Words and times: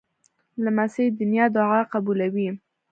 لمسی 0.63 1.05
د 1.17 1.19
نیا 1.31 1.45
دعا 1.55 1.79
قبلوي. 1.93 2.49